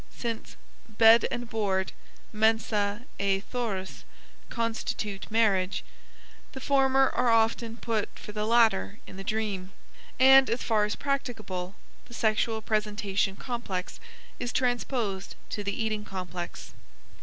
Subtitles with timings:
[0.09, 0.55] Since
[0.89, 1.91] "bed and board"
[2.33, 4.03] (mensa et thorus)
[4.49, 5.83] constitute marriage,
[6.53, 9.71] the former are often put for the latter in the dream,
[10.19, 11.75] and as far as practicable
[12.07, 13.99] the sexual presentation complex
[14.39, 16.73] is transposed to the eating complex.